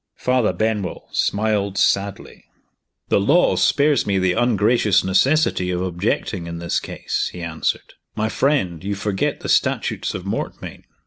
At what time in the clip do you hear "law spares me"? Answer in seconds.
3.19-4.17